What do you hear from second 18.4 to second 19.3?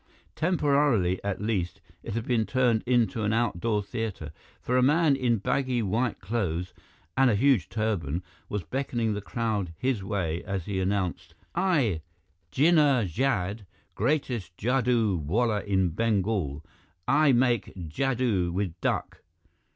with duck.